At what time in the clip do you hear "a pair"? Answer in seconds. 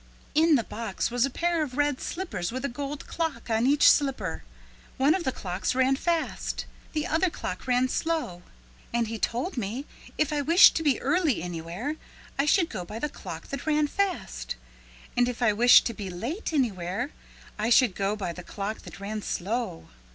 1.27-1.61